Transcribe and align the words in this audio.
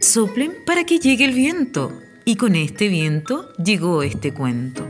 Soplen 0.00 0.54
para 0.64 0.84
que 0.84 0.98
llegue 0.98 1.24
el 1.24 1.32
viento. 1.32 2.00
Y 2.24 2.36
con 2.36 2.54
este 2.54 2.88
viento 2.88 3.52
llegó 3.56 4.02
este 4.02 4.32
cuento. 4.32 4.86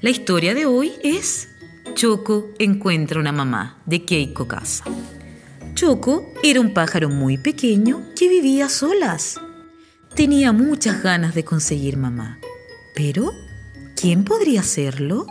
La 0.00 0.10
historia 0.10 0.54
de 0.54 0.66
hoy 0.66 0.92
es 1.02 1.48
Choco 1.94 2.50
encuentra 2.58 3.20
una 3.20 3.32
mamá 3.32 3.78
de 3.86 4.04
Keiko 4.04 4.48
Casa. 4.48 4.84
Choco 5.74 6.32
era 6.42 6.60
un 6.60 6.74
pájaro 6.74 7.08
muy 7.08 7.38
pequeño 7.38 8.02
que 8.16 8.28
vivía 8.28 8.68
solas. 8.68 9.40
Tenía 10.14 10.52
muchas 10.52 11.02
ganas 11.02 11.34
de 11.34 11.44
conseguir 11.44 11.96
mamá. 11.96 12.38
Pero, 12.94 13.32
¿quién 13.94 14.24
podría 14.24 14.60
hacerlo? 14.60 15.26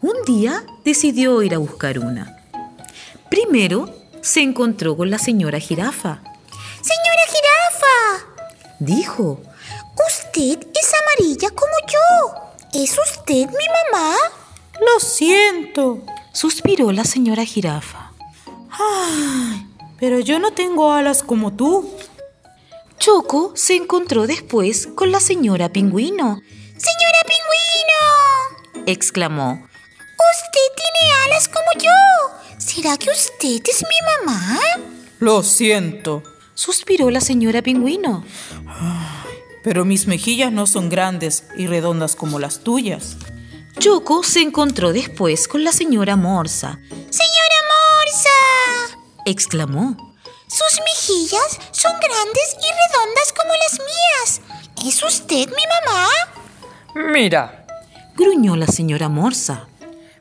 Un 0.00 0.14
día 0.26 0.64
decidió 0.84 1.42
ir 1.42 1.54
a 1.54 1.58
buscar 1.58 1.98
una. 1.98 2.36
Primero 3.30 3.97
se 4.22 4.40
encontró 4.40 4.96
con 4.96 5.10
la 5.10 5.18
señora 5.18 5.58
jirafa. 5.58 6.22
Señora 6.80 7.22
jirafa, 7.26 8.28
Dijo, 8.80 9.40
usted 10.06 10.58
es 10.72 10.92
amarilla 10.94 11.50
como 11.50 11.72
yo. 11.88 12.80
¿Es 12.80 12.96
usted 12.96 13.46
mi 13.48 13.66
mamá? 13.92 14.14
Lo 14.80 15.00
siento, 15.00 16.02
suspiró 16.32 16.92
la 16.92 17.04
señora 17.04 17.44
jirafa. 17.44 18.12
Ay, 18.70 19.66
pero 19.98 20.20
yo 20.20 20.38
no 20.38 20.52
tengo 20.52 20.92
alas 20.92 21.24
como 21.24 21.52
tú. 21.54 21.90
Choco 22.98 23.52
se 23.56 23.74
encontró 23.74 24.26
después 24.28 24.86
con 24.94 25.10
la 25.10 25.18
señora 25.18 25.70
pingüino. 25.70 26.40
Señora 26.76 27.20
pingüino, 27.26 28.84
exclamó. 28.86 29.66
¿Será 32.80 32.96
que 32.96 33.10
usted 33.10 33.60
es 33.68 33.82
mi 33.82 34.24
mamá? 34.24 34.60
Lo 35.18 35.42
siento, 35.42 36.22
suspiró 36.54 37.10
la 37.10 37.20
señora 37.20 37.60
pingüino. 37.60 38.24
pero 39.64 39.84
mis 39.84 40.06
mejillas 40.06 40.52
no 40.52 40.64
son 40.64 40.88
grandes 40.88 41.42
y 41.56 41.66
redondas 41.66 42.14
como 42.14 42.38
las 42.38 42.60
tuyas. 42.60 43.16
Choco 43.80 44.22
se 44.22 44.42
encontró 44.42 44.92
después 44.92 45.48
con 45.48 45.64
la 45.64 45.72
señora 45.72 46.14
Morsa. 46.14 46.78
Señora 47.10 47.58
Morsa, 47.72 49.00
exclamó. 49.24 50.14
sus 50.46 50.80
mejillas 50.84 51.58
son 51.72 51.94
grandes 51.94 52.56
y 52.60 52.68
redondas 52.78 53.34
como 53.36 53.54
las 53.54 53.80
mías. 53.80 54.40
¿Es 54.86 55.02
usted 55.02 55.48
mi 55.48 55.64
mamá? 55.84 56.06
Mira, 57.12 57.66
gruñó 58.14 58.54
la 58.54 58.68
señora 58.68 59.08
Morsa. 59.08 59.66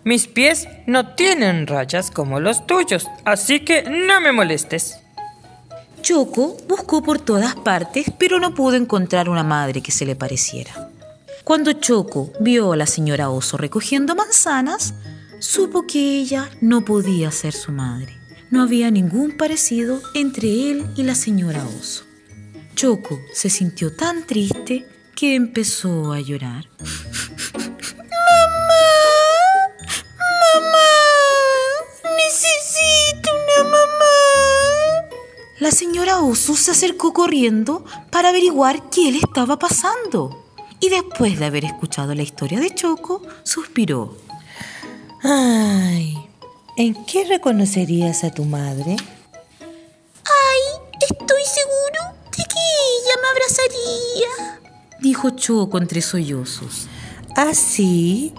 Mis 0.07 0.25
pies 0.25 0.69
no 0.85 1.15
tienen 1.15 1.67
rayas 1.67 2.11
como 2.11 2.39
los 2.39 2.65
tuyos, 2.65 3.07
así 3.25 3.59
que 3.59 3.83
no 3.83 4.21
me 4.21 4.31
molestes. 4.31 4.99
Choco 6.01 6.55
buscó 6.65 7.03
por 7.03 7.19
todas 7.19 7.57
partes, 7.57 8.09
pero 8.17 8.39
no 8.39 8.55
pudo 8.55 8.77
encontrar 8.77 9.27
una 9.27 9.43
madre 9.43 9.81
que 9.81 9.91
se 9.91 10.05
le 10.05 10.15
pareciera. 10.15 10.89
Cuando 11.43 11.73
Choco 11.73 12.31
vio 12.39 12.71
a 12.71 12.77
la 12.77 12.85
señora 12.85 13.29
Oso 13.29 13.57
recogiendo 13.57 14.15
manzanas, 14.15 14.93
supo 15.39 15.85
que 15.85 16.19
ella 16.19 16.49
no 16.61 16.85
podía 16.85 17.29
ser 17.31 17.51
su 17.51 17.73
madre. 17.73 18.15
No 18.49 18.61
había 18.63 18.89
ningún 18.89 19.35
parecido 19.35 19.99
entre 20.13 20.71
él 20.71 20.85
y 20.95 21.03
la 21.03 21.15
señora 21.15 21.65
Oso. 21.81 22.05
Choco 22.75 23.19
se 23.33 23.49
sintió 23.49 23.93
tan 23.93 24.25
triste 24.25 24.87
que 25.17 25.35
empezó 25.35 26.13
a 26.13 26.21
llorar. 26.21 26.69
Oso 36.19 36.55
se 36.55 36.71
acercó 36.71 37.13
corriendo 37.13 37.83
para 38.11 38.29
averiguar 38.29 38.89
qué 38.89 39.11
le 39.11 39.19
estaba 39.19 39.59
pasando. 39.59 40.45
Y 40.79 40.89
después 40.89 41.39
de 41.39 41.45
haber 41.45 41.65
escuchado 41.65 42.13
la 42.13 42.23
historia 42.23 42.59
de 42.59 42.73
Choco, 42.73 43.21
suspiró. 43.43 44.15
Ay, 45.23 46.17
¿en 46.75 47.05
qué 47.05 47.25
reconocerías 47.25 48.23
a 48.23 48.31
tu 48.31 48.45
madre? 48.45 48.95
Ay, 49.61 50.61
estoy 51.01 51.43
seguro 51.43 52.15
de 52.37 52.43
que 52.43 52.59
ella 52.99 53.15
me 53.21 53.27
abrazaría. 53.31 54.59
Dijo 54.99 55.31
Choco 55.31 55.77
entre 55.77 56.01
sollozos. 56.01 56.87
¿Ah, 57.35 57.53
sí? 57.53 58.33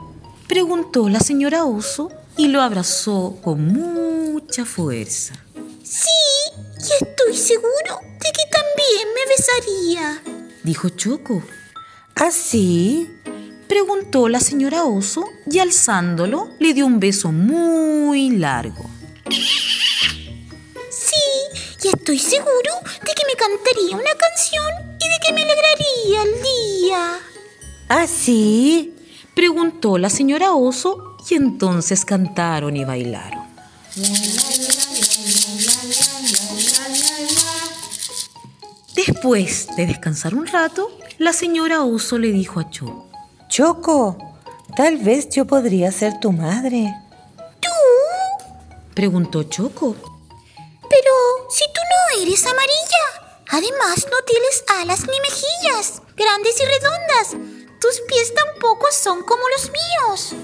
Preguntó 0.46 1.08
la 1.08 1.20
señora 1.20 1.64
Oso 1.64 2.10
y 2.36 2.48
lo 2.48 2.62
abrazó 2.62 3.36
con 3.42 3.66
mucha 3.66 4.64
fuerza. 4.64 5.34
Sí, 5.82 6.17
y 6.88 7.04
estoy 7.04 7.36
seguro 7.36 8.00
de 8.02 8.32
que 8.32 8.44
también 8.50 9.08
me 9.14 9.24
besaría. 9.36 10.22
Dijo 10.62 10.88
Choco. 10.90 11.42
¿Ah, 12.14 12.30
sí? 12.30 13.10
Preguntó 13.68 14.28
la 14.28 14.40
señora 14.40 14.84
Oso 14.84 15.28
y 15.50 15.58
alzándolo 15.58 16.50
le 16.58 16.72
dio 16.74 16.86
un 16.86 16.98
beso 16.98 17.30
muy 17.30 18.30
largo. 18.30 18.88
Sí, 20.90 21.16
y 21.84 21.88
estoy 21.88 22.18
seguro 22.18 22.72
de 23.04 23.12
que 23.14 23.22
me 23.26 23.34
cantaría 23.34 23.96
una 23.96 24.14
canción 24.14 24.98
y 24.98 25.08
de 25.08 25.18
que 25.24 25.32
me 25.32 25.42
alegraría 25.42 26.22
el 26.22 26.42
día. 26.42 27.18
¿Ah, 27.88 28.06
sí? 28.06 28.94
Preguntó 29.34 29.98
la 29.98 30.10
señora 30.10 30.54
Oso 30.54 31.16
y 31.28 31.34
entonces 31.34 32.04
cantaron 32.04 32.76
y 32.76 32.84
bailaron. 32.84 33.46
Después 38.94 39.68
de 39.76 39.86
descansar 39.86 40.34
un 40.34 40.46
rato, 40.46 40.90
la 41.18 41.32
señora 41.32 41.82
Oso 41.82 42.18
le 42.18 42.32
dijo 42.32 42.60
a 42.60 42.70
Choco. 42.70 43.08
Choco, 43.48 44.18
tal 44.76 44.98
vez 44.98 45.28
yo 45.30 45.46
podría 45.46 45.92
ser 45.92 46.20
tu 46.20 46.32
madre. 46.32 46.94
¿Tú? 47.60 47.68
Preguntó 48.94 49.44
Choco. 49.44 49.96
Pero 50.88 51.12
si 51.50 51.64
tú 51.72 51.80
no 51.90 52.22
eres 52.22 52.44
amarilla, 52.46 53.44
además 53.50 54.06
no 54.10 54.18
tienes 54.26 54.64
alas 54.80 55.00
ni 55.00 55.20
mejillas, 55.20 56.02
grandes 56.16 56.60
y 56.60 56.64
redondas. 56.64 57.48
Tus 57.80 58.00
pies 58.08 58.34
tampoco 58.34 58.86
son 58.92 59.22
como 59.22 59.42
los 59.56 59.70
míos. 59.70 60.34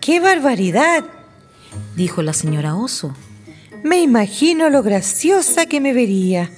¡Qué 0.00 0.20
barbaridad! 0.20 1.04
Dijo 1.96 2.22
la 2.22 2.32
señora 2.32 2.76
Oso. 2.76 3.14
Me 3.84 4.00
imagino 4.00 4.70
lo 4.70 4.82
graciosa 4.82 5.66
que 5.66 5.78
me 5.78 5.92
vería. 5.92 6.50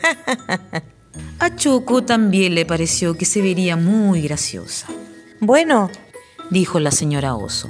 A 1.41 1.57
Choco 1.57 2.05
también 2.05 2.55
le 2.55 2.65
pareció 2.65 3.15
que 3.15 3.25
se 3.25 3.43
vería 3.43 3.77
muy 3.77 4.23
graciosa. 4.23 4.87
Bueno, 5.41 5.91
dijo 6.51 6.79
la 6.79 6.93
señora 6.93 7.35
Oso. 7.35 7.69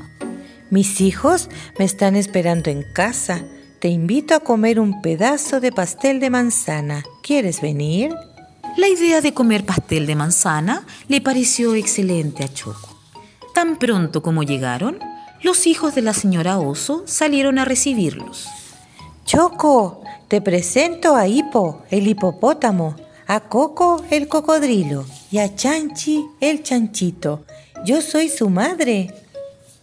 Mis 0.68 1.00
hijos 1.00 1.48
me 1.78 1.86
están 1.86 2.16
esperando 2.16 2.68
en 2.68 2.84
casa. 2.92 3.46
Te 3.80 3.88
invito 3.88 4.34
a 4.34 4.40
comer 4.40 4.78
un 4.78 5.00
pedazo 5.00 5.58
de 5.58 5.72
pastel 5.72 6.20
de 6.20 6.28
manzana. 6.28 7.02
¿Quieres 7.22 7.62
venir? 7.62 8.14
La 8.76 8.88
idea 8.88 9.22
de 9.22 9.32
comer 9.32 9.64
pastel 9.64 10.06
de 10.06 10.16
manzana 10.16 10.84
le 11.08 11.22
pareció 11.22 11.74
excelente 11.74 12.44
a 12.44 12.52
Choco. 12.52 12.94
Tan 13.54 13.78
pronto 13.78 14.20
como 14.20 14.42
llegaron, 14.42 14.98
los 15.42 15.66
hijos 15.66 15.94
de 15.94 16.02
la 16.02 16.12
señora 16.12 16.58
Oso 16.58 17.04
salieron 17.06 17.58
a 17.58 17.64
recibirlos. 17.64 18.50
Choco, 19.26 20.04
te 20.28 20.40
presento 20.40 21.16
a 21.16 21.26
Hipo, 21.26 21.82
el 21.90 22.06
hipopótamo, 22.06 22.94
a 23.26 23.40
Coco, 23.40 24.04
el 24.08 24.28
cocodrilo, 24.28 25.04
y 25.32 25.38
a 25.38 25.52
Chanchi, 25.52 26.24
el 26.40 26.62
chanchito. 26.62 27.44
Yo 27.84 28.00
soy 28.02 28.28
su 28.28 28.48
madre. 28.50 29.12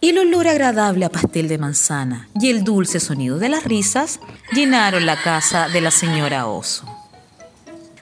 El 0.00 0.18
olor 0.18 0.48
agradable 0.48 1.04
a 1.04 1.10
pastel 1.10 1.48
de 1.48 1.58
manzana 1.58 2.30
y 2.40 2.48
el 2.48 2.64
dulce 2.64 3.00
sonido 3.00 3.38
de 3.38 3.50
las 3.50 3.64
risas 3.64 4.18
llenaron 4.52 5.04
la 5.04 5.22
casa 5.22 5.68
de 5.68 5.82
la 5.82 5.90
señora 5.90 6.46
Oso. 6.46 6.86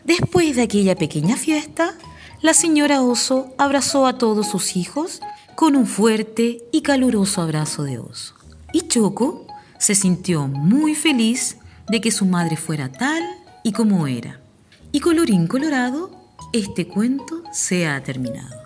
Después 0.04 0.54
de 0.54 0.62
aquella 0.62 0.94
pequeña 0.94 1.36
fiesta, 1.36 1.94
la 2.40 2.54
señora 2.54 3.02
Oso 3.02 3.52
abrazó 3.58 4.06
a 4.06 4.16
todos 4.16 4.46
sus 4.46 4.76
hijos 4.76 5.20
con 5.56 5.74
un 5.74 5.86
fuerte 5.86 6.62
y 6.70 6.82
caluroso 6.82 7.42
abrazo 7.42 7.82
de 7.82 7.98
oso. 7.98 8.34
Y 8.72 8.82
Choco 8.82 9.46
se 9.82 9.96
sintió 9.96 10.46
muy 10.46 10.94
feliz 10.94 11.56
de 11.88 12.00
que 12.00 12.12
su 12.12 12.24
madre 12.24 12.56
fuera 12.56 12.92
tal 12.92 13.20
y 13.64 13.72
como 13.72 14.06
era. 14.06 14.38
Y 14.92 15.00
colorín 15.00 15.48
colorado, 15.48 16.12
este 16.52 16.86
cuento 16.86 17.42
se 17.52 17.88
ha 17.88 18.00
terminado. 18.00 18.61